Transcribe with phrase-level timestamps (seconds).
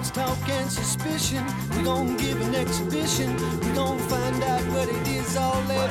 [0.00, 1.44] Girls talk and suspicion.
[1.76, 3.34] We gon' give an exhibition.
[3.60, 5.90] We gon' find out what it is all about.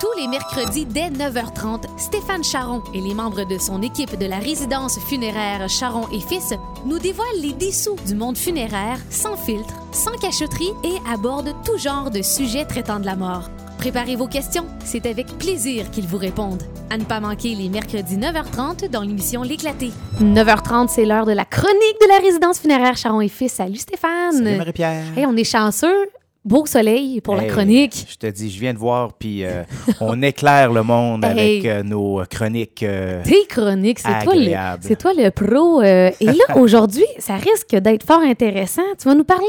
[0.00, 4.40] Tous les mercredis dès 9h30, Stéphane Charon et les membres de son équipe de la
[4.40, 6.54] résidence funéraire Charon et Fils
[6.84, 12.10] nous dévoilent les dessous du monde funéraire sans filtre, sans cachotterie et abordent tout genre
[12.10, 13.48] de sujets traitant de la mort.
[13.82, 16.62] Préparez vos questions, c'est avec plaisir qu'ils vous répondent.
[16.88, 19.90] À ne pas manquer les mercredis 9h30 dans l'émission L'éclaté.
[20.20, 23.54] 9h30, c'est l'heure de la chronique de la résidence funéraire Charon et Fils.
[23.54, 24.34] Salut Stéphane!
[24.44, 25.02] Salut Marie-Pierre.
[25.16, 26.08] Hey, on est chanceux.
[26.44, 28.06] Beau soleil pour la chronique.
[28.08, 29.62] Je te dis, je viens de voir, puis euh,
[30.00, 31.30] on éclaire le monde Hey.
[31.30, 32.82] avec euh, nos chroniques.
[32.84, 35.80] euh, Tes chroniques, c'est toi, le, toi le pro.
[35.82, 38.82] euh, et là, aujourd'hui, ça risque d'être fort intéressant.
[39.00, 39.46] Tu vas nous parler.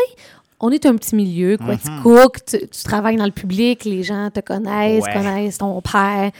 [0.65, 1.75] On est un petit milieu, quoi.
[1.75, 5.13] Tu cooks, tu, tu travailles dans le public, les gens te connaissent, Ouais.
[5.13, 6.31] connaissent ton père.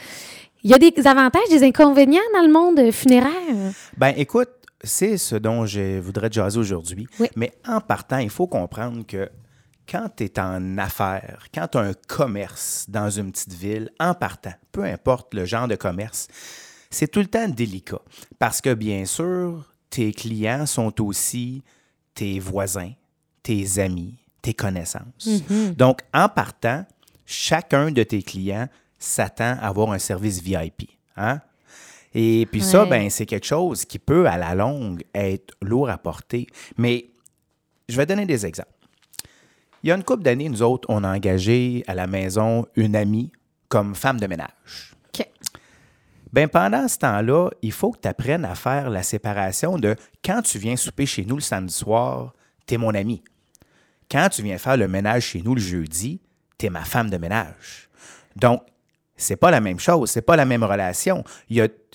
[0.62, 3.72] Il y a des avantages, des inconvénients dans le monde funéraire?
[3.98, 4.48] Ben, écoute,
[4.82, 7.06] c'est ce dont je voudrais te jaser aujourd'hui.
[7.20, 7.28] Oui.
[7.36, 9.28] Mais en partant, il faut comprendre que
[9.86, 14.14] quand tu es en affaires, quand tu as un commerce dans une petite ville, en
[14.14, 16.28] partant, peu importe le genre de commerce,
[16.88, 18.00] c'est tout le temps délicat.
[18.38, 21.62] Parce que, bien sûr, tes clients sont aussi
[22.14, 22.92] tes voisins,
[23.44, 25.44] tes amis, tes connaissances.
[25.76, 26.84] Donc, en partant,
[27.24, 30.90] chacun de tes clients s'attend à avoir un service VIP.
[31.16, 31.40] Hein?
[32.14, 35.98] Et puis ça, ben, c'est quelque chose qui peut, à la longue, être lourd à
[35.98, 36.46] porter.
[36.78, 37.10] Mais
[37.88, 38.70] je vais donner des exemples.
[39.82, 42.96] Il y a une couple d'années, nous autres, on a engagé à la maison une
[42.96, 43.30] amie
[43.68, 44.94] comme femme de ménage.
[45.08, 45.28] OK.
[46.32, 50.40] Ben pendant ce temps-là, il faut que tu apprennes à faire la séparation de quand
[50.42, 52.32] tu viens souper chez nous le samedi soir,
[52.66, 53.22] t'es mon ami.
[54.10, 56.20] Quand tu viens faire le ménage chez nous le jeudi,
[56.58, 57.88] t'es ma femme de ménage.
[58.36, 58.62] Donc,
[59.16, 61.22] c'est pas la même chose, c'est pas la même relation.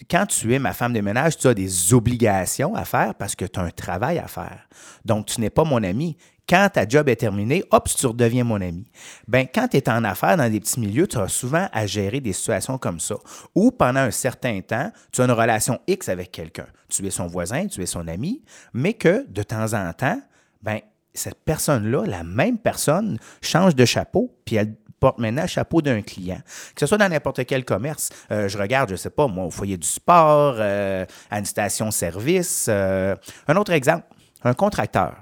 [0.09, 3.45] Quand tu es ma femme de ménage, tu as des obligations à faire parce que
[3.45, 4.67] tu as un travail à faire.
[5.03, 6.17] Donc, tu n'es pas mon ami.
[6.47, 8.89] Quand ta job est terminée, hop, tu redeviens mon ami.
[9.27, 12.21] Ben, quand tu es en affaires dans des petits milieux, tu as souvent à gérer
[12.21, 13.15] des situations comme ça.
[13.53, 16.65] Ou pendant un certain temps, tu as une relation X avec quelqu'un.
[16.87, 18.41] Tu es son voisin, tu es son ami,
[18.73, 20.19] mais que de temps en temps,
[20.63, 20.79] ben,
[21.13, 26.01] cette personne-là, la même personne, change de chapeau, puis elle porte maintenant le chapeau d'un
[26.01, 26.39] client.
[26.75, 28.09] Que ce soit dans n'importe quel commerce.
[28.31, 32.67] Euh, je regarde, je sais pas, moi, au foyer du sport, euh, à une station-service.
[32.69, 33.15] euh.
[33.47, 34.05] un autre exemple,
[34.43, 35.15] un contracteur,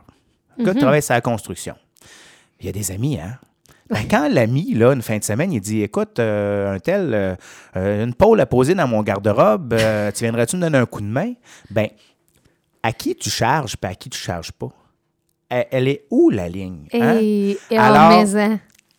[0.60, 1.76] un gars qui travaille sur la construction.
[2.60, 3.38] Il y a des amis, hein?
[3.90, 7.38] Ben, quand l'ami, là, une fin de semaine, il dit Écoute, euh, un tel,
[7.76, 11.00] euh, une pôle à poser dans mon garde-robe, euh, tu viendrais-tu me donner un coup
[11.00, 11.34] de main?
[11.70, 11.88] Ben,
[12.84, 14.70] à qui tu charges, puis à qui tu charges pas?
[15.50, 16.88] Elle, elle est où la ligne?
[16.94, 17.18] hein?
[17.22, 18.12] Et, et Alors,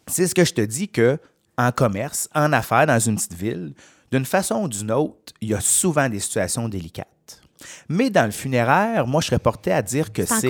[0.07, 1.19] c'est ce que je te dis que
[1.57, 3.75] en commerce, en affaires, dans une petite ville,
[4.11, 7.07] d'une façon ou d'une autre, il y a souvent des situations délicates.
[7.89, 10.49] Mais dans le funéraire, moi, je serais porté à dire que C'est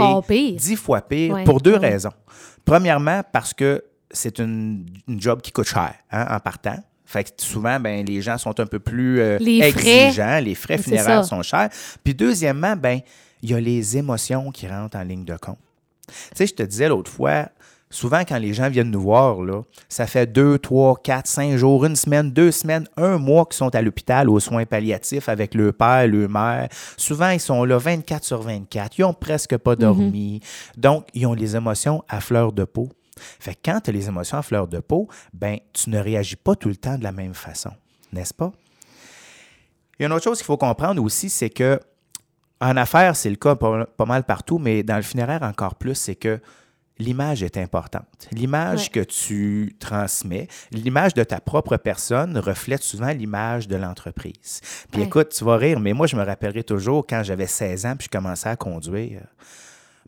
[0.57, 1.91] dix fois pire Ouais, pour deux ouais.
[1.91, 2.13] raisons.
[2.65, 6.77] Premièrement, parce que c'est une, une job qui coûte cher hein, en partant.
[7.07, 9.81] Fait que souvent, ben, les gens sont un peu plus euh, Les frais.
[10.05, 11.71] exigeants, les frais funéraires sont chers.
[12.05, 13.01] Puis deuxièmement, ben,
[13.43, 15.59] il y a les émotions qui rentrent en ligne de compte.
[16.09, 17.49] Tu sais, je te disais l'autre fois,
[17.91, 21.85] souvent quand les gens viennent nous voir, là, ça fait deux, trois, quatre, cinq jours,
[21.85, 25.73] une semaine, deux semaines, un mois qu'ils sont à l'hôpital aux soins palliatifs avec leur
[25.75, 26.69] père, leur mère.
[26.97, 28.99] Souvent, ils sont là 24 sur 24.
[28.99, 30.41] Ils ont presque pas dormi.
[30.77, 32.89] Donc, ils ont les émotions à fleur de peau.
[33.41, 36.37] Fait que quand tu as les émotions à fleur de peau, ben, tu ne réagis
[36.37, 37.71] pas tout le temps de la même façon,
[38.13, 38.53] n'est-ce pas?
[39.99, 41.81] Il y a une autre chose qu'il faut comprendre aussi, c'est que
[42.61, 45.95] en affaires, c'est le cas pas, pas mal partout, mais dans le funéraire encore plus,
[45.95, 46.41] c'est que
[46.99, 48.29] l'image est importante.
[48.33, 48.89] L'image Ouais.
[48.89, 54.61] que tu transmets, l'image de ta propre personne reflète souvent l'image de l'entreprise.
[54.91, 55.07] Puis Ouais.
[55.07, 58.09] écoute, tu vas rire, mais moi, je me rappellerai toujours quand j'avais 16 ans puis
[58.13, 59.21] je commençais à conduire.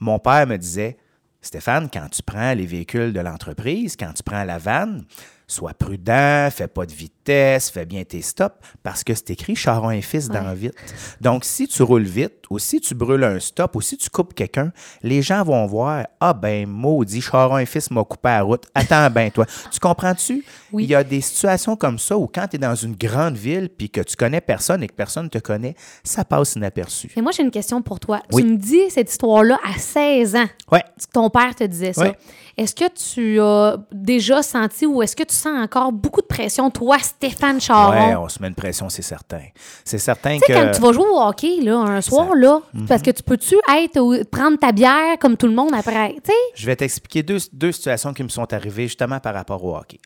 [0.00, 0.96] Mon père me disait
[1.42, 5.04] Stéphane, quand tu prends les véhicules de l'entreprise, quand tu prends la vanne,
[5.46, 9.90] sois prudent, fais pas de vitesse, fais bien tes stops, parce que c'est écrit Charon
[9.90, 10.54] et fils dans Ouais.
[10.54, 10.74] vite.
[11.22, 14.34] Donc, si tu roules vite, ou si tu brûles un stop, ou si tu coupes
[14.34, 18.64] quelqu'un, les gens vont voir Ah ben, maudit, Charon et fils m'a coupé la route.
[18.74, 19.46] Attends ben, toi.
[19.70, 20.44] Tu comprends-tu?
[20.72, 20.82] Oui.
[20.84, 23.68] Il y a des situations comme ça où quand tu es dans une grande ville
[23.68, 27.12] puis que tu connais personne et que personne te connaît, ça passe inaperçu.
[27.14, 28.20] Et moi, j'ai une question pour toi.
[28.32, 28.42] Oui.
[28.42, 30.46] Tu me dis cette histoire-là à 16 ans.
[30.72, 30.82] Ouais.
[31.12, 32.02] Ton père te disait ça.
[32.02, 32.10] Oui.
[32.56, 36.68] Est-ce que tu as déjà senti ou est-ce que tu sens encore beaucoup de pression,
[36.70, 37.92] toi, Stéphane Charon?
[37.92, 39.42] Ouais, on se met une pression, c'est certain.
[39.84, 40.52] C'est certain Tu sais, que.
[40.52, 42.86] quand tu vas jouer au hockey, là, un soir, là, Mhm.
[42.86, 46.20] parce que tu peux-tu être au- prendre ta bière comme tout le monde après, tu
[46.26, 46.32] sais?
[46.54, 49.98] Je vais t'expliquer deux, deux situations qui me sont arrivées justement par rapport au hockey.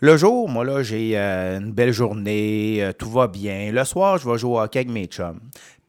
[0.00, 3.70] Le jour, moi, là, j'ai euh, une belle journée, euh, tout va bien.
[3.70, 5.38] Le soir, je vais jouer au hockey avec mes chums.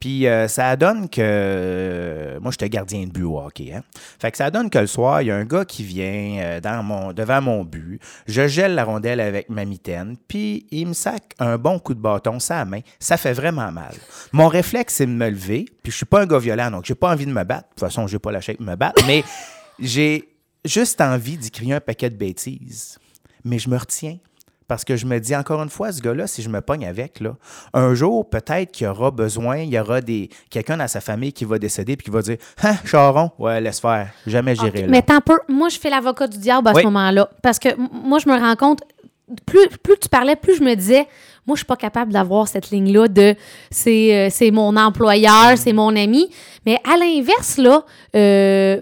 [0.04, 1.22] Puis euh, ça donne que.
[1.22, 3.40] euh, moi, j'étais gardien de but au.
[3.40, 3.84] Hein?
[4.20, 7.14] Fait que ça donne que le soir, il y a un gars qui vient euh,
[7.14, 8.02] devant mon but.
[8.28, 10.18] Je gèle la rondelle avec ma mitaine.
[10.28, 12.82] Puis il me sac un bon coup de bâton sur la main.
[13.00, 13.94] Ça fait vraiment mal.
[14.34, 15.68] Mon réflexe, c'est de me lever.
[15.84, 17.70] Puis je suis pas un gars violent, donc j'ai pas envie de me battre.
[17.70, 19.02] De toute façon, j'ai pas la de me battre.
[19.08, 19.24] Mais
[19.80, 20.28] j'ai
[20.66, 23.00] juste envie d'y crier un paquet de bêtises.
[23.46, 24.18] Mais je me retiens.
[24.68, 27.20] Parce que je me dis encore une fois, ce gars-là, si je me pogne avec,
[27.20, 27.36] là,
[27.74, 31.34] un jour, peut-être qu'il y aura besoin, il y aura des quelqu'un dans sa famille
[31.34, 34.88] qui va décéder puis qui va dire Hein, Charon, ouais, laisse faire, jamais j'irai là.
[34.88, 36.82] Mais tant peu, moi, je fais l'avocat du diable à Oui.
[36.82, 37.30] ce moment-là.
[37.42, 38.82] Parce que moi, je me rends compte,
[39.46, 41.08] plus, plus tu parlais, plus je me disais,
[41.46, 43.36] moi, je suis pas capable d'avoir cette ligne-là de
[43.72, 46.30] c'est euh, c'est mon employeur, c'est mon ami.
[46.66, 47.84] Mais à l'inverse, là,
[48.16, 48.82] euh,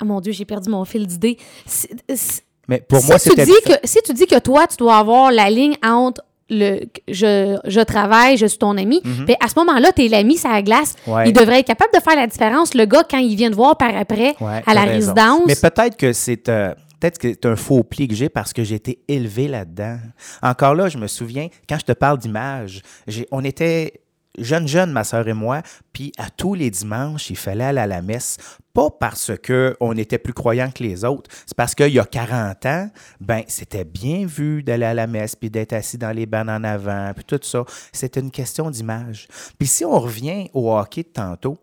[0.00, 1.36] ah mon Dieu, j'ai perdu mon fil d'idée.
[1.66, 4.76] C'est- c'est- Mais pour si moi, tu dis que si tu dis que toi tu
[4.76, 9.48] dois avoir la ligne entre le je, je travaille, je suis ton ami, ben, à
[9.48, 10.94] ce moment-là, t'es l'ami, ça glace.
[11.06, 11.12] Mhm.
[11.14, 11.28] Ouais.
[11.28, 13.76] Il devrait être capable de faire la différence, le gars, quand il vient te voir
[13.78, 15.14] par après Ouais, à la raison.
[15.14, 15.42] résidence.
[15.46, 18.62] Mais peut-être que c'est euh, peut-être que c'est un faux pli que j'ai parce que
[18.62, 19.96] j'ai été élevé là-dedans.
[20.42, 22.82] Encore là, je me souviens, quand je te parle d'image,
[23.30, 23.94] on était
[24.38, 25.62] jeunes, jeunes, ma sœur et moi,
[25.94, 28.36] puis à tous les dimanches, il fallait aller à la messe.
[28.74, 32.04] Pas parce que on était plus croyants que les autres, c'est parce qu'il y a
[32.04, 32.90] 40 ans,
[33.20, 36.64] ben c'était bien vu d'aller à la messe, puis d'être assis dans les bancs en
[36.64, 37.64] avant, puis tout ça.
[37.92, 39.28] C'était une question d'image.
[39.58, 41.56] Puis si on revient au hockey de tantôt,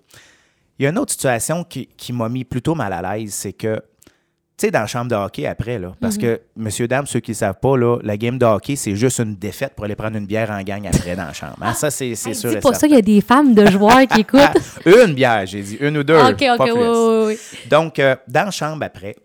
[0.80, 3.54] il y a une autre situation qui, qui m'a mis plutôt mal à l'aise, c'est
[3.54, 3.84] que,
[4.62, 6.22] tu sais, dans la chambre de hockey après, là, parce Mhm.
[6.22, 9.20] que, messieurs, dames, ceux qui ne savent pas, là, la game de hockey, c'est juste
[9.20, 11.56] une défaite pour aller prendre une bière en gang après dans la chambre.
[11.62, 11.74] hein.
[11.74, 12.88] Ça, c'est c'est Hey, sûr et pas ça, certain.
[12.88, 14.86] il y a des femmes de joueurs qui écoutent.
[14.86, 16.16] Une bière, j'ai dit, une ou deux.
[16.16, 16.80] ok, ok, pas oui, plus.
[16.80, 17.68] oui, oui.
[17.70, 19.16] Donc, euh, dans la chambre après,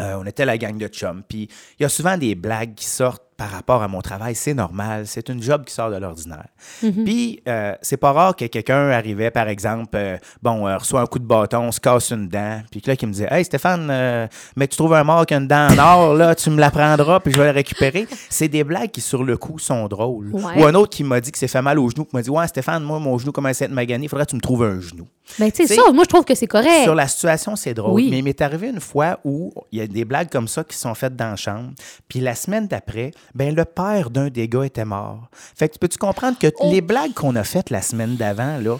[0.00, 1.22] euh, on était la gang de chums.
[1.28, 4.34] Puis, il y a souvent des blagues qui sortent par rapport à mon travail.
[4.34, 5.06] C'est normal.
[5.06, 6.46] C'est une job qui sort de l'ordinaire.
[6.82, 7.04] Mhm.
[7.04, 11.06] Puis, euh, c'est pas rare que quelqu'un arrivait, par exemple, euh, bon, euh, reçoit un
[11.06, 12.62] coup de bâton, se casse une dent.
[12.70, 15.38] Puis que là, qui me disait Hey Stéphane, mais tu trouves un mort qui a
[15.38, 18.06] une dent en or, là, tu me la prendras, puis je vais la récupérer.
[18.28, 20.30] C'est des blagues qui, sur le coup, sont drôles.
[20.32, 20.62] Ouais.
[20.62, 22.30] Ou un autre qui m'a dit que s'est fait mal au genou, qui m'a dit
[22.30, 24.64] Ouais, Stéphane, moi, mon genou commence à être magané, il faudrait que tu me trouves
[24.64, 25.06] un genou.
[25.38, 26.84] Ben, tu sais, ça, moi, je trouve que c'est correct.
[26.84, 27.94] Sur la situation, c'est drôle.
[27.94, 28.08] Oui.
[28.10, 30.76] Mais il m'est arrivé une fois où il y a des blagues comme ça qui
[30.76, 31.70] sont faites dans la chambre.
[32.08, 35.28] Puis la semaine d'après, ben le père d'un des gars était mort.
[35.54, 36.70] Fait que peux-tu comprendre que Oh.
[36.72, 38.76] les blagues qu'on a faites la semaine d'avant, là,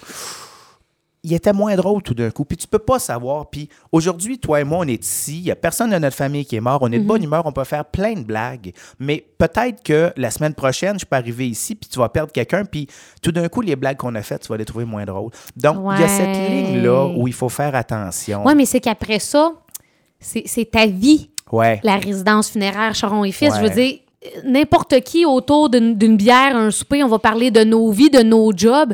[1.27, 2.45] il était moins drôle tout d'un coup.
[2.45, 3.49] Puis tu peux pas savoir.
[3.49, 5.39] Puis aujourd'hui, toi et moi, on est ici.
[5.39, 6.81] Il y a personne de notre famille qui est mort.
[6.83, 7.47] On est de bonne humeur.
[7.47, 8.75] On peut faire plein de blagues.
[8.99, 12.67] Mais peut-être que la semaine prochaine, je peux arriver ici, puis tu vas perdre quelqu'un.
[12.67, 12.89] Puis
[13.23, 15.31] tout d'un coup, les blagues qu'on a faites, tu vas les trouver moins drôles.
[15.57, 18.43] Donc, il y a cette ligne-là où il faut faire attention.
[18.45, 19.55] Oui, mais c'est qu'après ça,
[20.21, 21.81] c'est c'est ta vie, Ouais.
[21.85, 23.51] la résidence funéraire Charon et Fils.
[23.55, 23.59] Ouais.
[23.61, 23.99] Je veux dire,
[24.45, 28.53] n'importe qui autour d'une bière, un souper, on va parler de nos vies, de nos
[28.57, 28.93] jobs.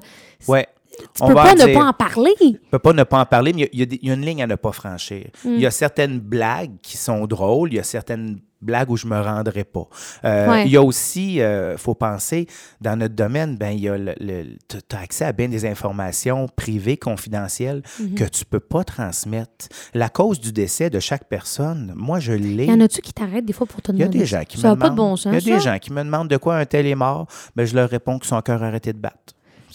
[0.49, 0.67] Ouais.
[1.15, 2.35] Tu On peux pas ne pas en parler.
[2.41, 4.43] Je peux pas ne pas en parler, mais il y a- y, y une ligne
[4.43, 5.27] à ne pas franchir.
[5.45, 5.49] Mm.
[5.55, 9.07] Il y a certaines blagues qui sont drôles, il y a certaines blagues où je
[9.07, 9.89] me rendrai pas.
[10.23, 10.67] Euh, Ouais.
[10.67, 12.47] Il y a aussi, il faut penser,
[12.83, 14.15] dans notre domaine, ben il y a le,
[14.69, 18.15] tu as accès à bien des informations privées, confidentielles, Mm-hmm.
[18.15, 19.69] que tu peux pas transmettre.
[19.95, 22.67] La cause du décès de chaque personne, moi, je l'ai.
[22.67, 24.19] Y en a-tu qui t'arrêtent des fois pour te Il y a demander?
[24.19, 25.15] des gens qui Ça me de demandent- bon.
[25.17, 27.29] Il y a des gens qui me demandent de quoi un tel est mort.
[27.57, 29.17] Ben, je leur réponds que son cœur a arrêté de battre.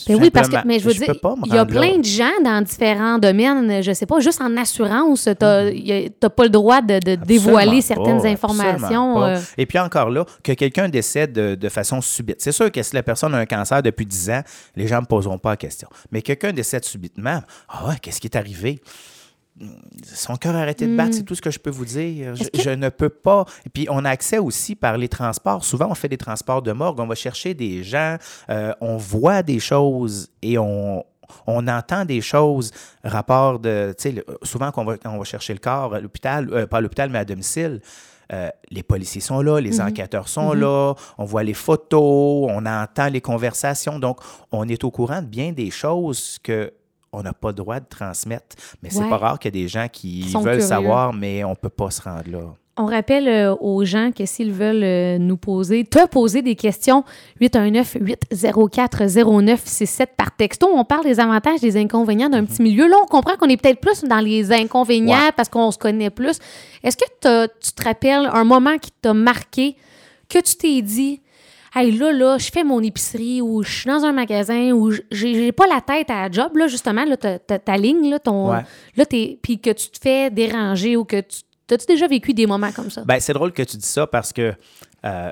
[0.07, 1.13] Ben oui, parce que, mais je veux dire,
[1.45, 1.65] il y a là.
[1.65, 6.43] plein de gens dans différents domaines, je sais pas, juste en assurance, tu n'as pas
[6.43, 9.23] le droit de, de dévoiler certaines pas, informations.
[9.23, 12.41] euh, Et puis encore là, que quelqu'un décède de, de façon subite.
[12.41, 14.41] C'est sûr que si la personne a un cancer depuis 10 ans,
[14.75, 15.87] les gens ne me poseront pas la question.
[16.11, 18.81] Mais quelqu'un décède subitement, ah ouais, qu'est-ce qui est arrivé?
[20.13, 22.35] Son cœur a arrêté de battre, c'est tout ce que je peux vous dire.
[22.35, 22.47] Je, Hmm.
[22.47, 23.45] Est-ce que- je ne peux pas.
[23.65, 25.63] Et puis, on a accès aussi par les transports.
[25.63, 26.99] Souvent, on fait des transports de morgue.
[26.99, 28.17] On va chercher des gens,
[28.49, 31.05] euh, on voit des choses et on,
[31.47, 32.71] on entend des choses,
[33.03, 35.99] rapport de, tu sais, souvent quand on va, quand on va chercher le corps à
[35.99, 37.81] l'hôpital, euh, pas à l'hôpital, mais à domicile,
[38.33, 43.07] euh, les policiers sont là, les enquêteurs sont là, on voit les photos, on entend
[43.07, 43.99] les conversations.
[43.99, 44.19] Donc,
[44.51, 46.73] on est au courant de bien des choses que
[47.15, 48.55] on n'a pas le droit de transmettre.
[48.83, 50.59] Mais c'est pas rare qu'il y a des gens qui veulent curieux.
[50.61, 52.39] savoir, mais on peut pas se rendre là.
[52.77, 57.05] On rappelle euh, aux gens que s'ils veulent euh, nous poser, te poser des questions,
[57.39, 60.67] 819-804-0967 par texto.
[60.73, 62.87] On parle des avantages, des inconvénients d'un petit milieu.
[62.87, 65.31] Là, on comprend qu'on est peut-être plus dans les inconvénients Ouais.
[65.35, 66.39] parce qu'on se connaît plus.
[66.83, 69.75] Est-ce que tu te rappelles un moment qui t'a marqué,
[70.29, 71.21] que tu t'es dit,
[71.75, 75.51] Hey, là, là, je fais mon épicerie ou je suis dans un magasin ou j'ai
[75.51, 78.51] pas la tête à la job, là, justement, là, ta, ta- ta ligne, là, ton.
[78.51, 78.61] Ouais.
[78.95, 79.37] Là, t'es.
[79.41, 81.41] Puis que tu te fais déranger ou que tu.
[81.67, 83.03] T'as-tu déjà vécu des moments comme ça?
[83.05, 84.53] Ben, c'est drôle que tu dis ça parce que
[85.05, 85.31] euh,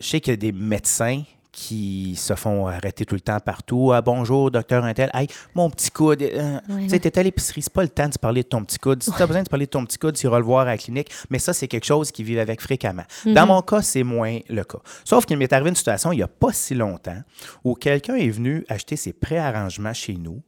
[0.00, 3.90] je sais qu'il y a des médecins qui se font arrêter tout le temps partout.
[3.92, 5.10] Ah, bonjour, docteur Intel.
[5.12, 6.22] Hey, mon petit coude.
[6.22, 8.64] euh, Ouais, tu sais, t'es à l'épicerie, c'est pas le temps de parler de ton
[8.64, 9.02] petit coude.
[9.02, 10.78] Si t'as besoin de parler de ton petit coude, tu iras le voir à la
[10.78, 11.10] clinique.
[11.28, 13.02] Mais ça, c'est quelque chose qu'ils vivent avec fréquemment.
[13.26, 14.78] Dans mon cas, c'est moins le cas.
[15.04, 17.20] Sauf qu'il m'est arrivé une situation il n'y a pas si longtemps
[17.64, 20.40] où quelqu'un est venu acheter ses préarrangements chez nous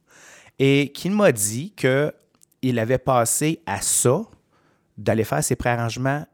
[0.59, 4.21] et qu'il m'a dit qu'il avait passé à ça
[4.97, 6.25] d'aller faire ses préarrangements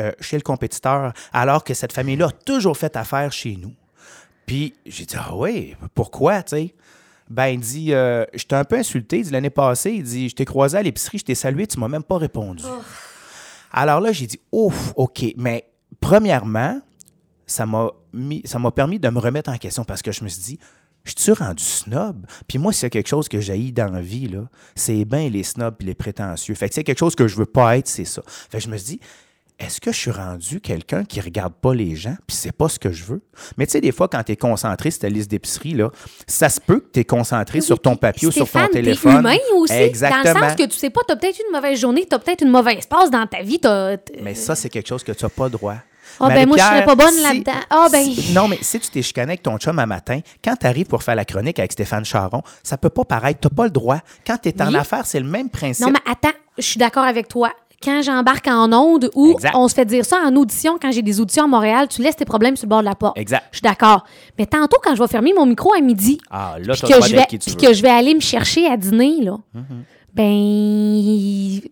[0.00, 3.72] euh, chez le compétiteur, alors que cette famille-là a toujours fait affaire chez nous.
[4.46, 6.74] Puis j'ai dit, ah oui, pourquoi, tu sais?
[7.30, 9.18] Ben, il dit, euh, je t'ai un peu insulté.
[9.18, 11.78] Il dit, l'année passée, il dit, je t'ai croisé à l'épicerie, je t'ai salué, tu
[11.80, 12.64] m'as même pas répondu.
[13.72, 15.64] Alors là, j'ai dit, ouf, OK, mais
[16.00, 16.80] premièrement,
[17.46, 20.28] ça m'a mis, ça m'a permis de me remettre en question parce que je me
[20.28, 20.58] suis dit,
[21.04, 22.26] je suis rendu snob.
[22.46, 25.76] Puis moi, c'est quelque chose que j'ai dans la vie, là, c'est bien les snobs
[25.80, 26.54] et les prétentieux.
[26.54, 28.22] Fait que c'est quelque chose que je veux pas être, c'est ça.
[28.26, 29.00] Fait que je me suis dit,
[29.62, 32.78] est-ce que je suis rendu quelqu'un qui regarde pas les gens puis c'est pas ce
[32.78, 33.22] que je veux?
[33.56, 35.90] Mais tu sais, des fois, quand tu es concentré sur ta liste d'épicerie, là,
[36.26, 39.18] ça se peut que tu es concentré sur ton papier ou sur ton téléphone.
[39.20, 39.72] humain aussi.
[39.72, 40.22] Exactement.
[40.34, 42.18] Dans le sens que tu sais pas, tu as peut-être une mauvaise journée, tu as
[42.18, 43.58] peut-être une mauvaise passe dans ta vie.
[43.60, 45.76] t'as- Mais ça, c'est quelque chose que tu n'as pas droit.
[46.20, 47.60] Ah, ben, moi, je serais pas bonne si- là-dedans.
[47.70, 48.04] Ah, ben.
[48.04, 50.86] si- non, mais si tu t'es chicané avec ton chum un matin, quand tu arrives
[50.86, 53.40] pour faire la chronique avec Stéphane Charon, ça peut pas paraître.
[53.40, 53.98] Tu n'as pas le droit.
[54.26, 54.76] Quand tu es en Oui.
[54.76, 55.86] affaires, c'est le même principe.
[55.86, 57.50] Non, mais attends, je suis d'accord avec toi.
[57.82, 61.20] Quand j'embarque en onde ou on se fait dire ça en audition, quand j'ai des
[61.20, 63.18] auditions à Montréal, tu laisses tes problèmes sur le bord de la porte.
[63.18, 63.44] Exact.
[63.50, 64.04] Je suis d'accord.
[64.38, 67.22] Mais tantôt, quand je vais fermer mon micro à midi, Ah, puis que, je vais.
[67.22, 67.56] Mm-hmm.
[67.56, 69.36] que je aller me chercher à dîner, là,
[70.14, 71.60] ben.
[71.60, 71.70] Sais, tu-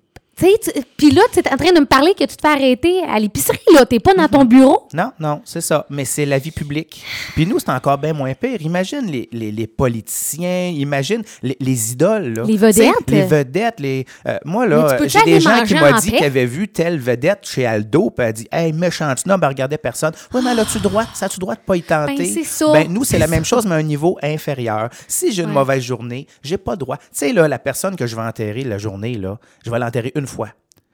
[0.96, 3.18] puis là, tu es en train de me parler que tu te fais arrêter à
[3.18, 3.84] l'épicerie, là.
[3.86, 4.88] T'es pas dans ton bureau.
[4.92, 5.86] Non, non, c'est ça.
[5.90, 7.02] Mais c'est la vie publique.
[7.34, 8.60] Puis nous, c'est encore bien moins pire.
[8.62, 12.34] Imagine les, les, les politiciens, imagine les, les idoles.
[12.34, 12.42] là.
[12.44, 12.94] Les vedettes.
[13.06, 13.80] Tu Les vedettes.
[13.80, 16.98] Les, euh, moi, tu là, j'ai des gens qui m'ont dit qu'ils avaient vu telle
[16.98, 20.12] vedette chez Aldo, puis elle a dit Hey, méchant elle regardait personne.
[20.32, 21.04] Oui, mais elle a-tu droit?
[21.14, 22.16] Ça a-tu droit de pas y tenter?
[22.16, 22.72] Ben, c'est ça.
[22.72, 24.88] Ben, nous, c'est la même chose, mais à un niveau inférieur.
[25.08, 25.54] Si j'ai une Ouais.
[25.54, 26.96] mauvaise journée, j'ai pas droit.
[26.96, 30.12] Tu sais, là, la personne que je vais enterrer la journée, là, je vais l'enterrer
[30.14, 30.48] une fois.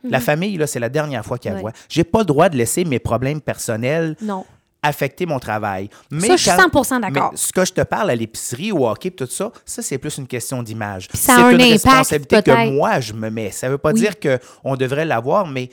[0.08, 1.56] La famille, là, c'est la dernière fois qu'elle Mhm.
[1.58, 1.62] Ouais.
[1.62, 1.72] voit.
[1.88, 4.44] J'ai pas le droit de laisser mes problèmes personnels Non.
[4.82, 5.88] affecter mon travail.
[6.12, 7.32] Mais Ça, je suis 100% d'accord.
[7.34, 10.28] Ce que je te parle à l'épicerie, au hockey, tout ça, ça, c'est plus une
[10.28, 11.08] question d'image.
[11.12, 13.50] C'est un une impact, responsabilité que moi, je me mets.
[13.50, 14.00] Ça veut pas Oui.
[14.00, 15.70] dire qu'on devrait l'avoir, mais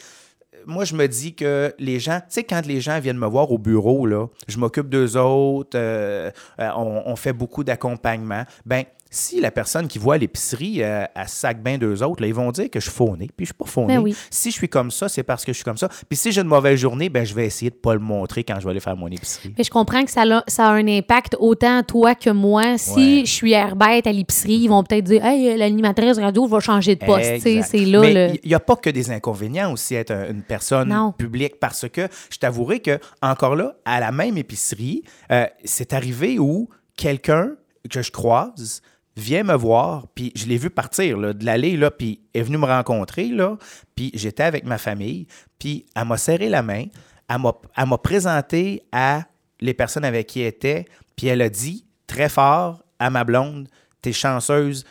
[0.66, 3.52] moi, je me dis que les gens, tu sais, quand les gens viennent me voir
[3.52, 8.46] au bureau, là, je m'occupe d'eux autres, euh, euh, on, on fait beaucoup d'accompagnement.
[8.66, 12.28] Ben, si la personne qui voit à l'épicerie, euh, elle sac bien d'eux autres, là,
[12.28, 13.96] ils vont dire que je suis fauné, puis je suis pas fauné.
[13.98, 14.16] Ben oui.
[14.32, 15.88] Si je suis comme ça, c'est parce que je suis comme ça.
[16.10, 18.60] Puis si j'ai une mauvaise journée, ben, je vais essayer de pas le montrer quand
[18.60, 19.54] je vais aller faire mon épicerie.
[19.58, 22.78] Mais je comprends que ça a, ça a un impact autant toi que moi.
[22.78, 23.26] Si Ouais.
[23.26, 27.06] je suis herbette à l'épicerie, ils vont peut-être dire Hey, l'animatrice radio va changer de
[27.06, 27.40] poste.
[27.40, 28.36] C'est là le.
[28.44, 31.12] il n'y a pas que des inconvénients aussi à être un- une personne Non.
[31.12, 36.40] publique parce que je t'avouerai que, encore là, à la même épicerie, euh, c'est arrivé
[36.40, 36.68] où
[36.98, 37.52] quelqu'un
[37.90, 38.82] que je croise
[39.16, 42.66] vient me voir, puis je l'ai vu partir de l'allée, là, puis est venu me
[42.66, 43.58] rencontrer, là,
[43.96, 45.28] puis j'étais avec ma famille,
[45.60, 46.86] puis elle m'a serré la main,
[47.30, 49.24] elle m'a elle m'a présenté à
[49.60, 53.68] les personnes avec qui elle était, puis elle a dit très fort à ma blonde,
[54.02, 54.86] t'es chanceuse,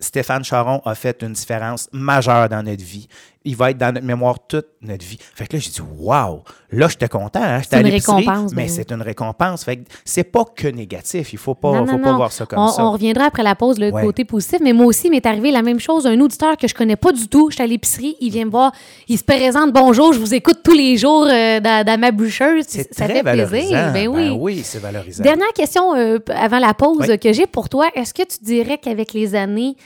[0.00, 3.08] Stéphane Charon a fait une différence majeure dans notre vie.
[3.46, 5.18] Il va être dans notre mémoire toute notre vie.
[5.34, 7.40] Fait que là, j'ai dit, waouh, là, j'étais content.
[7.42, 7.60] Hein?
[7.62, 8.68] J'étais C'est à une l'épicerie, récompense, ben Mais oui.
[8.68, 9.64] c'est une récompense.
[9.64, 11.32] Fait que c'est pas que négatif.
[11.32, 12.84] Il faut pas, Non, faut non, pas voir ça comme on, ça.
[12.84, 14.02] on reviendra après la pause, le Ouais.
[14.02, 14.58] côté positif.
[14.62, 16.06] Mais moi aussi, il m'est arrivé la même chose.
[16.06, 17.50] Un auditeur que je connais pas du tout.
[17.50, 18.72] J'étais à l'épicerie, il vient me voir,
[19.08, 22.64] il se présente Bonjour, je vous écoute tous les jours euh, dans, dans ma boucheuse.
[22.66, 23.50] c'est Ça très fait valorisant.
[23.68, 23.92] plaisir.
[23.92, 24.28] Ben oui.
[24.38, 25.22] oui, c'est valorisant.
[25.22, 27.18] Dernière question euh, avant la pause Oui.
[27.18, 27.86] que j'ai pour toi.
[27.94, 29.76] Est-ce que tu dirais qu'avec les années,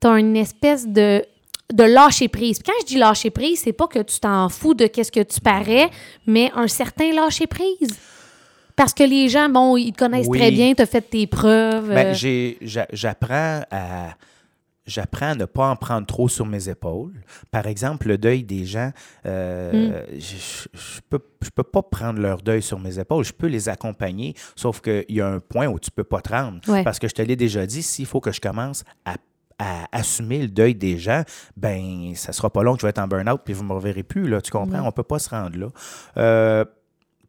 [0.00, 1.24] tu as une espèce de,
[1.72, 2.58] de lâcher prise?
[2.60, 5.22] Puis quand je dis lâcher prise, c'est pas que tu t'en fous de qu'est-ce que
[5.22, 5.90] tu parais,
[6.26, 7.96] mais un certain lâcher prise.
[8.76, 10.38] Parce que les gens, bon, ils te connaissent Oui.
[10.38, 11.88] très bien, tu as fait tes preuves.
[11.88, 12.14] Ben,
[12.92, 14.14] j'apprends à
[14.86, 17.12] j'apprends à ne pas en prendre trop sur mes épaules.
[17.50, 18.90] Par exemple, le deuil des gens,
[19.26, 20.18] euh, Mm.
[20.18, 23.22] je, je peux je peux pas prendre leur deuil sur mes épaules.
[23.24, 26.30] Je peux les accompagner, sauf qu'il y a un point où tu peux pas te
[26.30, 26.60] rendre.
[26.68, 26.84] Ouais.
[26.84, 29.16] Parce que je te l'ai déjà dit, s'il faut que je commence à
[29.58, 31.22] à assumer le deuil des gens,
[31.56, 34.02] ben ça sera pas long que je vais être en burn-out puis vous me reverrez
[34.04, 34.86] plus là, tu comprends, Ouais.
[34.86, 35.66] on peut pas se rendre là.
[36.16, 36.64] Euh,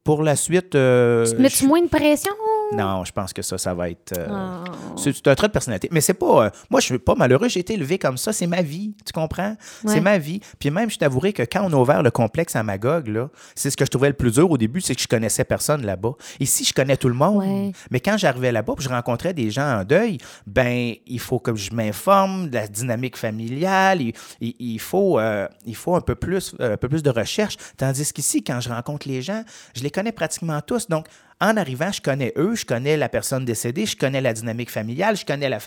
[0.03, 2.31] pour la suite euh, tu te mets-tu je- moins de pression?
[2.72, 4.14] Non, je pense que ça, ça va être.
[4.18, 4.98] euh, Oh.
[4.98, 5.88] C'est un trait de personnalité.
[5.92, 6.46] Mais c'est pas.
[6.46, 7.48] euh, moi, je suis pas malheureux.
[7.50, 8.34] J'ai été élevé comme ça.
[8.34, 8.94] C'est ma vie.
[9.06, 9.56] Tu comprends?
[9.84, 9.94] Ouais.
[9.94, 10.40] C'est ma vie.
[10.60, 13.70] Puis même, je t'avouerai que quand on a ouvert le complexe à Magog, là, c'est
[13.70, 16.12] ce que je trouvais le plus dur au début, c'est que je connaissais personne là-bas.
[16.40, 17.38] Ici, je connais tout le monde.
[17.38, 17.72] Ouais.
[17.92, 21.72] Mais quand j'arrivais là-bas, je rencontrais des gens en deuil, ben, il faut que je
[21.74, 24.02] m'informe de la dynamique familiale.
[24.02, 27.56] Il, il- il faut, euh, il faut un peu plus, un peu plus de recherche.
[27.78, 29.44] Tandis qu'ici, quand je rencontre les gens,
[29.76, 30.88] je les connais pratiquement tous.
[30.90, 31.08] Donc,
[31.41, 35.15] en arrivant, je connais eux, je connais la personne décédée, je connais la dynamique familiale,
[35.15, 35.60] je connais la,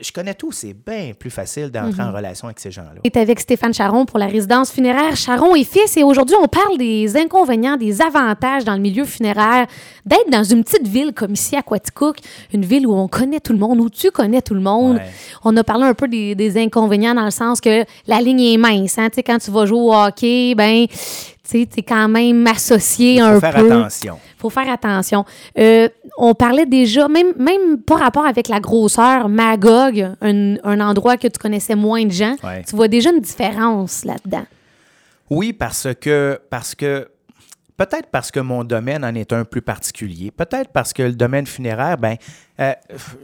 [0.00, 0.50] je connais tout.
[0.50, 3.00] C'est bien plus facile d'entrer en relation avec ces gens-là.
[3.04, 5.96] est avec Stéphane Charon pour la résidence funéraire Charon et Fils.
[5.96, 9.66] Et aujourd'hui, on parle des inconvénients, des avantages dans le milieu funéraire
[10.04, 12.18] d'être dans une petite ville comme ici à Quaticook,
[12.52, 14.96] une ville où on connaît tout le monde, où tu connais tout le monde.
[14.96, 15.10] Ouais.
[15.44, 18.56] On a parlé un peu des, des inconvénients dans le sens que la ligne est
[18.56, 18.98] mince.
[18.98, 19.10] Hein?
[19.10, 20.86] Tu Quand tu vas jouer au hockey, ben,
[21.50, 24.18] tu es quand même associé Il un faut faire peu attention.
[24.38, 25.24] faut faire attention.
[25.58, 25.88] Euh,
[26.18, 31.28] on parlait déjà, même, même par rapport avec la grosseur, Magog, un, un endroit que
[31.28, 32.62] tu connaissais moins de gens, Ouais.
[32.68, 34.46] tu vois déjà une différence là-dedans.
[35.28, 37.08] Oui, parce que, parce que
[37.76, 40.30] peut-être parce que mon domaine en est un plus particulier.
[40.30, 42.16] Peut-être parce que le domaine funéraire, ben,
[42.60, 42.72] euh,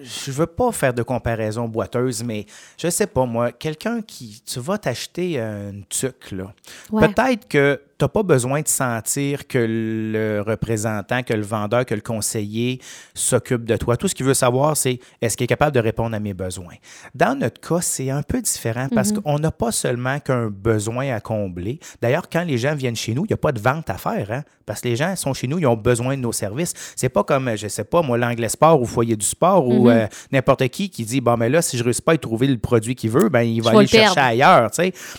[0.03, 2.47] je veux pas faire de comparaison boiteuse, mais
[2.79, 6.55] je sais pas, moi, quelqu'un qui, tu vas t'acheter une tuque, là.
[6.91, 7.07] Ouais.
[7.09, 12.01] Peut-être que n'as pas besoin de sentir que le représentant, que le vendeur, que le
[12.01, 12.81] conseiller
[13.15, 13.97] s'occupe de toi.
[13.97, 16.75] Tout ce qu'il veut savoir, c'est est-ce qu'il est capable de répondre à mes besoins?
[17.15, 21.21] Dans notre cas, c'est un peu différent parce qu'on n'a pas seulement qu'un besoin à
[21.21, 21.79] combler.
[22.03, 24.31] D'ailleurs, quand les gens viennent chez nous, il n'y a pas de vente à faire,
[24.31, 26.75] hein, parce que les gens sont chez nous, ils ont besoin de nos services.
[26.97, 30.07] C'est pas comme, je sais pas, moi, l'anglais sport ou foyer du sport ou euh,
[30.33, 32.59] n'importe qui qui dit, bon, mais là, si je ne réussis pas à trouver le
[32.59, 34.29] produit qu'il veut, ben, il va aller le chercher perdre.
[34.29, 34.71] ailleurs.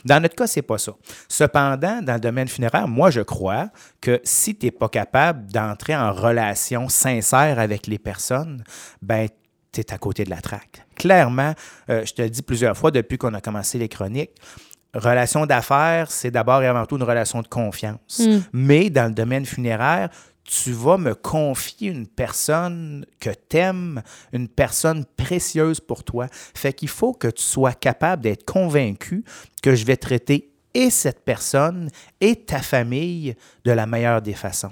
[0.06, 0.94] Dans notre cas, c'est pas ça.
[1.28, 3.70] Cependant, dans le domaine funéraire, moi, je crois
[4.02, 8.64] que si tu n'es pas capable d'entrer en relation sincère avec les personnes,
[9.02, 9.28] ben
[9.72, 10.86] tu es à côté de la traque.
[10.96, 11.54] Clairement,
[11.90, 14.32] euh, je te le dis plusieurs fois depuis qu'on a commencé les chroniques,
[14.94, 18.22] relation d'affaires, c'est d'abord et avant tout une relation de confiance.
[18.54, 20.10] Mais dans le domaine funéraire,
[20.44, 26.28] tu vas me confier une personne que t'aimes, une personne précieuse pour toi.
[26.32, 29.26] Fait qu'il faut que tu sois capable d'être convaincu
[29.62, 31.90] que je vais traiter et cette personne
[32.22, 34.72] et ta famille de la meilleure des façons.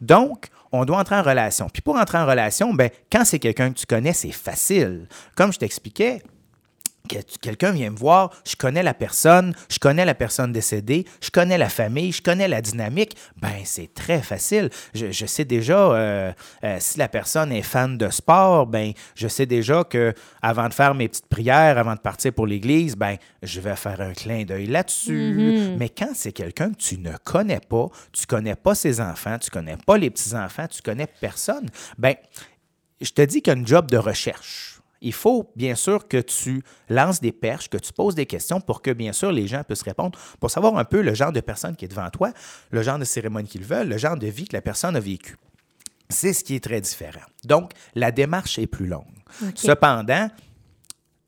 [0.00, 1.68] Donc, on doit entrer en relation.
[1.72, 5.08] Puis pour entrer en relation, ben, quand c'est quelqu'un que tu connais, c'est facile.
[5.34, 6.22] Comme je t'expliquais,
[7.06, 11.58] quelqu'un vient me voir, je connais la personne, je connais la personne décédée, je connais
[11.58, 14.70] la famille, je connais la dynamique, ben c'est très facile.
[14.94, 16.32] Je, je sais déjà euh,
[16.64, 20.74] euh, si la personne est fan de sport, ben je sais déjà que avant de
[20.74, 24.44] faire mes petites prières, avant de partir pour l'église, ben je vais faire un clin
[24.44, 25.74] d'œil là-dessus.
[25.78, 29.50] Mais quand c'est quelqu'un que tu ne connais pas, tu connais pas ses enfants, tu
[29.50, 32.14] connais pas les petits enfants, tu connais personne, ben
[33.00, 34.75] je te dis qu'il y a une job de recherche.
[35.02, 38.82] Il faut bien sûr que tu lances des perches, que tu poses des questions pour
[38.82, 41.76] que bien sûr les gens puissent répondre, pour savoir un peu le genre de personne
[41.76, 42.32] qui est devant toi,
[42.70, 45.36] le genre de cérémonie qu'ils veulent, le genre de vie que la personne a vécu.
[46.08, 47.20] C'est ce qui est très différent.
[47.44, 49.04] Donc, la démarche est plus longue.
[49.56, 50.28] Cependant,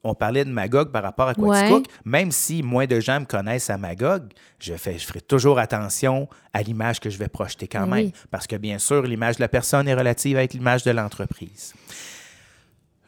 [0.04, 1.86] on parlait de Magog par rapport à Quaticook.
[2.04, 6.28] Même si moins de gens me connaissent à Magog, je, fais, je ferai toujours attention
[6.52, 8.04] à l'image que je vais projeter quand Oui.
[8.04, 8.10] même.
[8.30, 11.74] Parce que bien sûr, l'image de la personne est relative avec l'image de l'entreprise.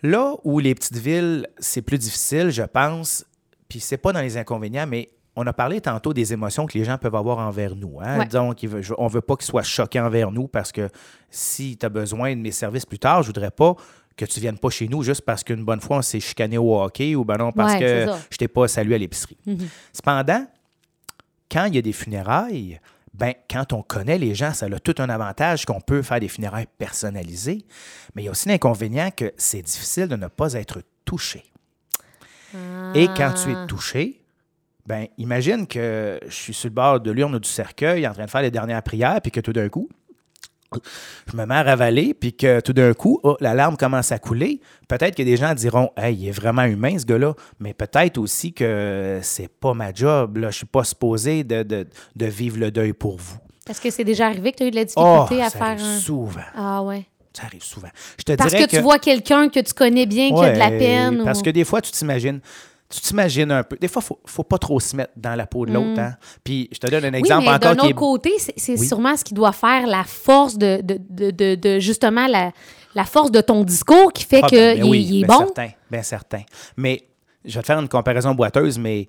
[0.03, 3.25] Là où les petites villes, c'est plus difficile, je pense,
[3.69, 6.85] puis c'est pas dans les inconvénients, mais on a parlé tantôt des émotions que les
[6.85, 7.99] gens peuvent avoir envers nous.
[8.03, 8.19] Hein?
[8.21, 8.27] Ouais.
[8.27, 8.59] Donc,
[8.99, 10.89] on ne veut pas qu'ils soient choqués envers nous parce que
[11.31, 13.77] si tu as besoin de mes services plus tard, je voudrais pas
[14.17, 16.79] que tu viennes pas chez nous juste parce qu'une bonne fois on s'est chicané au
[16.79, 19.39] hockey ou ben non parce Ouais, que je t'ai pas salué à l'épicerie.
[19.93, 20.47] Cependant,
[21.51, 22.81] quand il y a des funérailles,
[23.13, 26.29] ben, quand on connaît les gens, ça a tout un avantage qu'on peut faire des
[26.29, 27.65] funérailles personnalisées.
[28.15, 31.45] Mais il y a aussi l'inconvénient que c'est difficile de ne pas être touché.
[32.95, 33.63] Et quand tu Ah.
[33.65, 34.23] es touché,
[34.87, 38.25] ben, imagine que je suis sur le bord de l'urne ou du cercueil en train
[38.25, 39.89] de faire les dernières prières, puis que tout d'un coup,
[41.31, 44.19] je me mets à ravaler, puis que tout d'un coup, oh, la larme commence à
[44.19, 44.61] couler.
[44.89, 47.35] Peut-être que des gens diront Hey, il est vraiment humain, ce gars-là.
[47.59, 50.37] Mais peut-être aussi que c'est pas ma job.
[50.39, 50.51] Là.
[50.51, 53.37] Je suis pas supposé de, de- de vivre le deuil pour vous.
[53.69, 55.59] Est-ce que c'est déjà arrivé que tu as eu de la Oh, difficulté à ça
[55.59, 55.99] faire arrive un.
[55.99, 56.41] souvent.
[56.57, 57.05] Ah ouais.
[57.33, 57.89] Ça arrive souvent.
[58.19, 60.71] Je te Parce que, tu vois quelqu'un que tu connais bien, qui a de la
[60.71, 61.23] peine.
[61.25, 62.41] Parce ou- que des fois, tu t'imagines.
[62.91, 63.77] Tu t'imagines un peu.
[63.81, 66.01] Des fois, il faut, faut pas trop se mettre dans la peau de l'autre.
[66.01, 66.17] hein.
[66.43, 67.15] Puis je te donne un Mm.
[67.15, 68.87] Oui, exemple mais encore d'un est autre côté, c'est Oui.
[68.87, 72.51] sûrement ce qui doit faire la force de, de, de, de- de- justement la,
[72.97, 75.35] la force de ton discours qui fait Ah, qu'il ben, ben oui, il est ben
[75.39, 75.45] bon.
[75.47, 76.43] Certain, bien certain.
[76.77, 77.05] Mais
[77.45, 79.09] je vais te faire une comparaison boiteuse, mais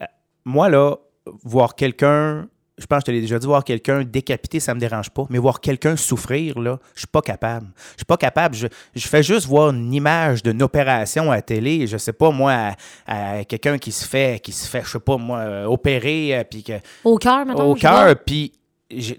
[0.00, 0.06] euh,
[0.46, 0.96] moi, là,
[1.44, 4.80] voir quelqu'un je pense que je te l'ai déjà dit, voir quelqu'un décapité, ça me
[4.80, 5.24] dérange pas.
[5.30, 7.66] Mais voir quelqu'un souffrir, là, je suis pas capable.
[7.92, 8.54] Je suis pas capable.
[8.54, 11.86] Je, je fais juste voir une image d'une opération à la télé.
[11.86, 12.74] Je sais pas, moi,
[13.06, 16.36] à, à quelqu'un qui se fait, qui se fait, je sais pas, moi, euh, opérer,
[16.36, 17.66] euh, puis que Au cœur, maintenant.
[17.66, 18.52] au cœur, puis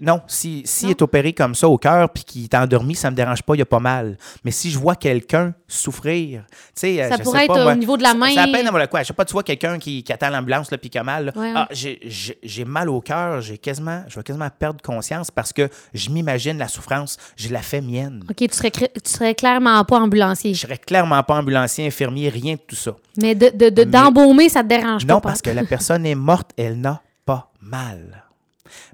[0.00, 0.90] non, si, si Non?
[0.90, 3.58] est opéré comme ça au cœur puis qu'il est endormi, ça me dérange pas, il
[3.60, 4.18] y a pas mal.
[4.44, 7.62] Mais si je vois quelqu'un souffrir, tu sais, euh, Ça je pourrait sais pas, être
[7.62, 8.34] moi, au niveau de la main.
[8.34, 9.02] Ça peine à quoi.
[9.02, 11.26] Je sais pas, tu vois quelqu'un qui, qui attend l'ambulance là, puis qui a mal.
[11.26, 11.32] là.
[11.36, 11.52] Ouais, ouais.
[11.54, 16.10] Ah, j'ai- mal au cœur, j'ai quasiment, je vais quasiment perdre conscience parce que je
[16.10, 18.24] m'imagine la souffrance, je la fais mienne.
[18.28, 20.52] OK, tu serais, tu serais clairement pas ambulancier.
[20.52, 22.96] Je serais clairement pas ambulancier, infirmier, rien de tout ça.
[23.20, 25.14] Mais de, de, de- Mais- d'embaumer, ça te dérange pas.
[25.14, 28.24] Non, parce que la personne est morte, elle n'a pas mal.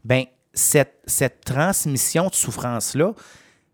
[0.05, 0.25] Ben,
[0.57, 3.13] cette, cette transmission de souffrance-là,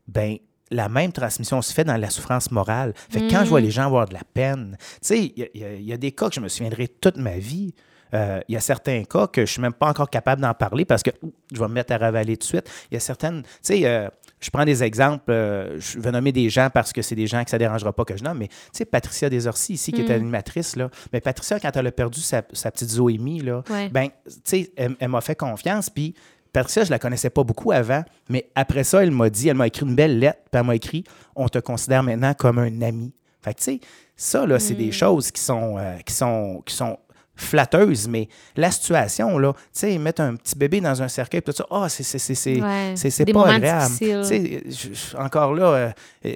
[0.08, 0.36] ben,
[0.70, 2.92] la même transmission se fait dans la souffrance morale.
[3.10, 5.64] Fait que quand je vois les gens avoir de la peine, tu sais, il y,
[5.64, 7.74] a- y y des cas que je me souviendrai toute ma vie.
[8.14, 10.84] Euh, Il y a certains cas que je suis même pas encore capable d'en parler
[10.84, 11.10] parce que
[11.52, 12.70] je vais me mettre à ravaler tout de suite.
[12.90, 14.08] Il y a certaines, tu sais, euh,
[14.40, 17.42] je prends des exemples, euh, je vais nommer des gens parce que c'est des gens
[17.44, 20.10] que ça dérangera pas que je nomme, mais tu sais, Patricia Desorcy ici, qui est
[20.10, 23.88] animatrice, là, mais Patricia, quand elle a perdu sa, sa petite Zoémie, là, Ouais.
[23.88, 26.14] ben, tu sais, elle, elle m'a fait confiance, puis
[26.52, 29.66] Patricia, je la connaissais pas beaucoup avant, mais après ça, elle m'a dit, elle m'a
[29.66, 33.12] écrit une belle lettre, puis elle m'a écrit On te considère maintenant comme un ami.
[33.40, 33.80] Fait que, tu sais,
[34.16, 36.98] ça, là, c'est des choses qui sont, euh, qui sont, qui sont
[37.34, 41.52] flatteuses, mais la situation, là, tu sais, mettre un petit bébé dans un cercueil, tout
[41.52, 43.92] ça, ah, c'est, c'est, c'est, c'est, Ouais, c'est, c'est des pas agréable.
[44.00, 45.90] je- encore là, euh,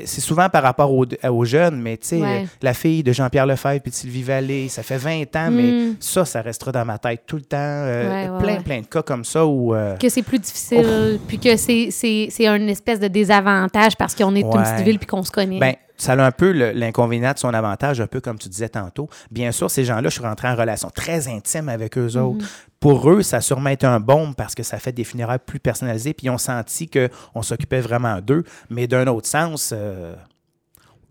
[0.05, 2.43] c'est souvent par rapport aux, aux jeunes, mais tu sais, Ouais.
[2.45, 5.55] euh, la fille de Jean-Pierre Lefebvre puis de Sylvie Vallée, ça fait 20 ans, Mm.
[5.55, 7.57] mais ça, ça restera dans ma tête tout le temps.
[7.61, 9.75] Euh, Ouais, plein, plein de cas comme ça où.
[10.01, 14.35] que c'est plus difficile, puis que c'est, c'est, c'est une espèce de désavantage parce qu'on
[14.35, 15.59] est une petite ville puis qu'on se connaît.
[15.59, 19.09] Ben, ça a un peu l'inconvénient de son avantage, un peu comme tu disais tantôt.
[19.31, 22.45] Bien sûr, ces gens-là, je suis rentré en relation très intime avec eux autres.
[22.81, 25.59] Pour eux, ça a sûrement été un baume parce que ça fait des funérailles plus
[25.59, 28.45] personnalisées, puis ils ont senti qu'on s'occupait vraiment d'eux.
[28.71, 30.15] Mais d'un autre sens, euh,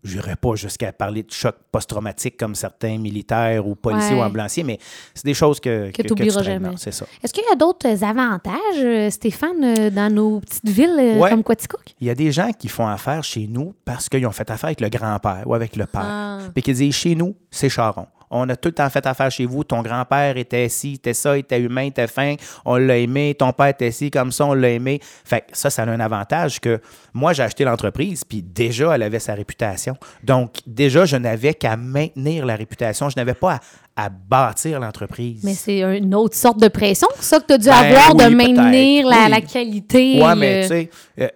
[0.05, 4.21] je n'irais pas jusqu'à parler de choc post-traumatique comme certains militaires ou policiers Ouais.
[4.21, 4.77] ou ambulanciers, mais
[5.13, 6.75] c'est des choses que, Que tu t'oublieras traînes, jamais.
[6.77, 7.05] C'est ça.
[7.23, 11.29] Est-ce qu'il y a d'autres avantages, euh, Stéphane, euh, dans nos petites villes euh, Ouais.
[11.31, 11.83] comme Quaticook?
[11.99, 14.67] Il y a des gens qui font affaire chez nous parce qu'ils ont fait affaire
[14.67, 16.01] avec le grand-père ou avec le père.
[16.05, 16.39] Ah.
[16.53, 18.07] Puis qui disent chez nous, c'est Charon.
[18.31, 19.63] On a tout le temps fait affaire chez vous.
[19.63, 22.35] Ton grand-père était ci, était ça, était humain, était fin.
[22.65, 23.35] On l'a aimé.
[23.38, 24.99] Ton père était ci, comme ça, on l'a aimé.
[25.23, 26.79] Fait que ça, ça a un avantage que
[27.13, 29.95] moi, j'ai acheté l'entreprise, puis déjà, elle avait sa réputation.
[30.23, 33.09] Donc, déjà, je n'avais qu'à maintenir la réputation.
[33.09, 33.59] Je n'avais pas
[33.95, 35.41] à, à bâtir l'entreprise.
[35.43, 38.23] Mais c'est une autre sorte de pression, ça que tu as dû Ben avoir de
[38.25, 39.29] oui, maintenir la, Oui.
[39.31, 40.21] la qualité.
[40.21, 40.89] Ouais, mais euh, tu sais,
[41.21, 41.27] euh,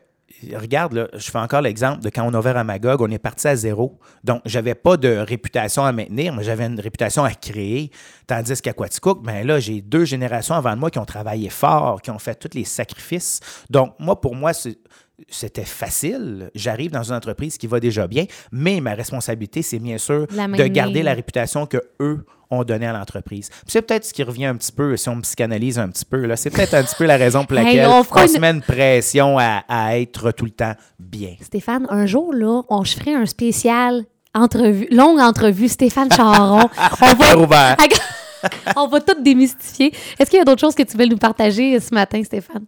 [0.56, 3.19] regarde, là, je fais encore l'exemple de quand on a ouvert à Magog, on est
[3.19, 3.99] parti à zéro.
[4.23, 7.91] Donc, j'avais pas de réputation à maintenir, mais j'avais une réputation à créer.
[8.28, 12.02] Tandis qu'à Quaticook, ben là, j'ai deux générations avant de moi qui ont travaillé fort,
[12.02, 13.39] qui ont fait tous les sacrifices.
[13.69, 14.78] Donc, moi, pour moi, c'est-
[15.27, 16.49] c'était facile.
[16.55, 20.67] J'arrive dans une entreprise qui va déjà bien, mais ma responsabilité, c'est bien sûr de
[20.67, 23.49] garder la réputation que eux ont donnée à l'entreprise.
[23.67, 26.25] C'est peut-être ce qui revient un petit peu, si on me psychanalyse un petit peu,
[26.25, 28.39] là, c'est peut-être un petit peu la raison pour Hey, laquelle on on une- se
[28.39, 31.36] met une pression à, à être tout le temps bien.
[31.41, 34.03] Stéphane, un jour, là, on je ferait un spécial
[34.34, 36.67] entrevue, longue entrevue, Stéphane Charon.
[37.01, 37.77] on va, ouvert.
[38.77, 39.93] on va tout démystifier.
[40.17, 42.65] Est-ce qu'il y a d'autres choses que tu veux nous partager euh, ce matin, Stéphane?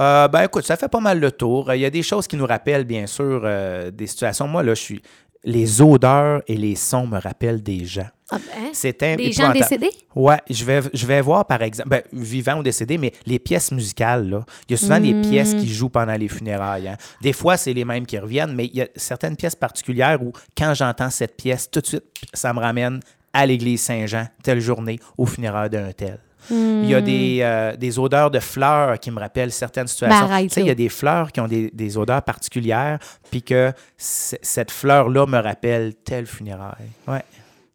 [0.00, 1.72] Euh, ben écoute, ça fait pas mal le tour.
[1.74, 4.48] Il y a des choses qui nous rappellent, bien sûr, euh, des situations.
[4.48, 5.02] Moi, là, je suis.
[5.42, 8.08] Les odeurs et les sons me rappellent des gens.
[8.30, 9.88] Ah, ben, C'est un Des gens décédés?
[10.14, 13.72] Ouais, je vais, je vais voir, par exemple, ben, vivants ou décédés, mais les pièces
[13.72, 14.44] musicales, là.
[14.68, 16.88] Il y a souvent des pièces qui jouent pendant les funérailles.
[16.88, 16.96] hein.
[17.22, 20.30] Des fois, c'est les mêmes qui reviennent, mais il y a certaines pièces particulières où,
[20.56, 23.00] quand j'entends cette pièce, tout de suite, ça me ramène
[23.32, 26.18] à l'église Saint-Jean, telle journée, aux funérailles d'un tel.
[26.50, 30.28] Il y a des, euh, des odeurs de fleurs qui me rappellent certaines situations.
[30.28, 32.98] Ben, tu sais, il y a des fleurs qui ont des, des odeurs particulières,
[33.30, 36.90] puis que cette fleur-là me rappelle telle funéraille.
[37.06, 37.22] Ouais.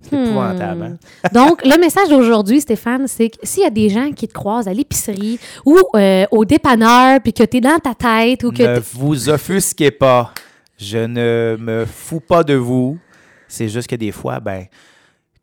[0.02, 0.98] C'est épouvantable, hein?
[1.34, 4.68] Donc, le message d'aujourd'hui, Stéphane, c'est que s'il y a des gens qui te croisent
[4.68, 8.64] à l'épicerie ou euh, au dépanneur, puis que tu es dans ta tête ou que
[8.64, 10.32] Ne vous offusquez pas.
[10.78, 12.98] Je ne me fous pas de vous.
[13.48, 14.66] C'est juste que des fois, ben,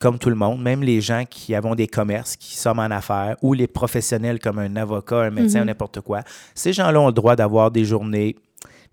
[0.03, 3.37] comme tout le monde, même les gens qui avons des commerces, qui sommes en affaires,
[3.41, 5.67] ou les professionnels comme un avocat, un médecin, Mhm.
[5.67, 6.23] n'importe quoi,
[6.57, 8.35] ces gens-là ont le droit d'avoir des journées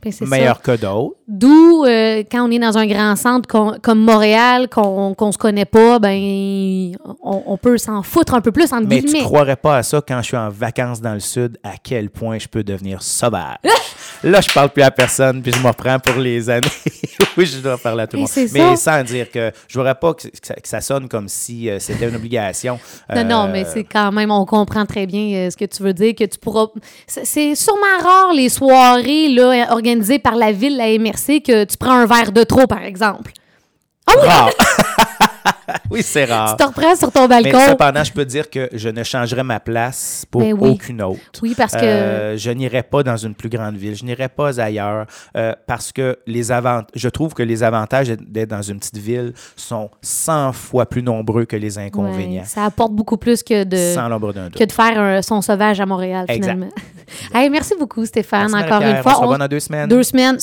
[0.02, 1.16] Ben, meilleurs que d'autres.
[1.28, 3.48] D'où, euh, quand on est dans un grand centre
[3.82, 8.52] comme Montréal, qu'on qu'on se connaît pas, ben, on, on peut s'en foutre un peu
[8.52, 9.24] plus, entre Mais tu guillemets.
[9.24, 12.40] croirais pas à ça quand je suis en vacances dans le sud, à quel point
[12.40, 13.58] je peux devenir sauvage.
[14.24, 16.68] Là, je parle plus à personne, puis je me reprends pour les années
[17.38, 18.30] où je dois parler à tout le monde.
[18.54, 18.98] Mais ça.
[18.98, 21.80] sans dire que je voudrais pas que, que ça, que ça sonne comme si euh,
[21.80, 22.80] c'était une obligation.
[23.16, 25.84] Non, non, Euh, mais c'est quand même, on comprend très bien euh, ce que tu
[25.84, 26.68] veux dire, que tu pourras.
[27.08, 29.89] C'est c'est sûrement rare les soirées là, organisées
[30.20, 33.32] par la ville, la MRC, que tu prends un verre de trop, par exemple.
[34.08, 34.28] Ah oui!
[34.28, 34.50] rare.
[35.92, 36.56] oui, c'est rare.
[36.58, 37.60] Tu te reprends sur ton Mais balcon.
[37.70, 40.72] cependant, je peux dire que je ne changerai ma place pour Ben oui.
[40.72, 41.20] aucune autre.
[41.42, 41.80] Oui, parce que.
[41.84, 45.92] Euh, je n'irai pas dans une plus grande ville, je n'irai pas ailleurs euh, parce
[45.92, 46.82] que les avant...
[46.96, 51.46] je trouve que les avantages d'être dans une petite ville sont 100 fois plus nombreux
[51.46, 52.42] que les inconvénients.
[52.42, 53.94] ouais, ça apporte beaucoup plus que de.
[53.96, 54.58] Sans l'ombre d'un doute.
[54.58, 56.44] que de faire un son sauvage à Montréal, Exact.
[56.44, 56.70] finalement.
[57.34, 58.52] Hey, merci beaucoup, Stéphane.
[58.52, 59.14] Merci, Encore une fois.
[59.14, 59.90] On se revoit dans deux semaines.
[59.90, 60.40] Deux semaines.